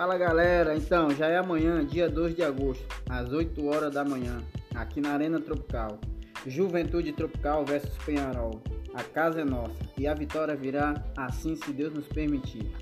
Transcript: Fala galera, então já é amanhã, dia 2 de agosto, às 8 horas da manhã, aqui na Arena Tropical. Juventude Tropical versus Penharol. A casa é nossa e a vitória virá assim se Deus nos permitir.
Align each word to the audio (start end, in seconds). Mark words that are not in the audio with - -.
Fala 0.00 0.16
galera, 0.16 0.74
então 0.74 1.10
já 1.10 1.26
é 1.26 1.36
amanhã, 1.36 1.84
dia 1.84 2.08
2 2.08 2.34
de 2.34 2.42
agosto, 2.42 2.82
às 3.06 3.30
8 3.34 3.66
horas 3.66 3.92
da 3.92 4.02
manhã, 4.02 4.42
aqui 4.74 4.98
na 4.98 5.12
Arena 5.12 5.38
Tropical. 5.38 6.00
Juventude 6.46 7.12
Tropical 7.12 7.66
versus 7.66 7.94
Penharol. 8.02 8.62
A 8.94 9.02
casa 9.02 9.42
é 9.42 9.44
nossa 9.44 9.76
e 9.98 10.06
a 10.06 10.14
vitória 10.14 10.56
virá 10.56 10.94
assim 11.18 11.54
se 11.54 11.70
Deus 11.70 11.92
nos 11.92 12.08
permitir. 12.08 12.72